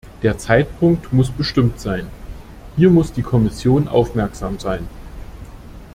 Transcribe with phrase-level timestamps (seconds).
[0.23, 2.07] Der Zeitpunkt muss bestimmt sein.
[2.75, 4.87] Hier muss die Kommission aufmerksam sein.